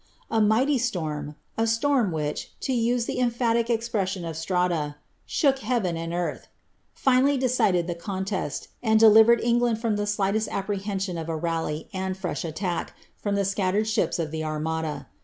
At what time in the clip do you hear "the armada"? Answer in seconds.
14.31-15.05